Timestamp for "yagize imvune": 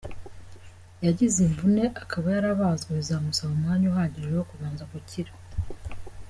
1.05-1.83